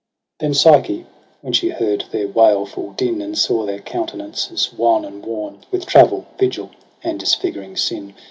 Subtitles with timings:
[0.39, 1.05] Then Psyche
[1.41, 3.21] when she heard their waUM din.
[3.21, 6.71] And saw their countenances wan and worn With travel, vigU,
[7.03, 8.15] and disfiguring sin.